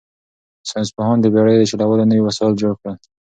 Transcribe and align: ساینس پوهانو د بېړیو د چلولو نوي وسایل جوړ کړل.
ساینس 0.69 0.89
پوهانو 0.95 1.23
د 1.23 1.27
بېړیو 1.33 1.61
د 1.61 1.69
چلولو 1.71 2.09
نوي 2.11 2.23
وسایل 2.27 2.53
جوړ 2.61 2.73
کړل. 2.79 2.95